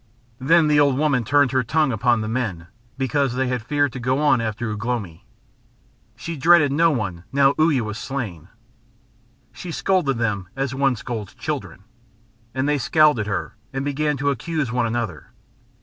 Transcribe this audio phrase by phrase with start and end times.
[0.39, 2.65] Then the old woman turned her tongue upon the men
[2.97, 5.25] because they had feared to go on after Ugh lomi.
[6.15, 8.47] She dreaded no one now Uya was slain.
[9.51, 11.83] She scolded them as one scolds children.
[12.55, 15.33] And they scowled at her, and began to accuse one another.